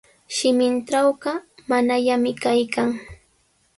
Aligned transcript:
"Shimintrawqa 0.35 1.31
""manallami"" 1.69 2.31
kaykan." 2.43 2.89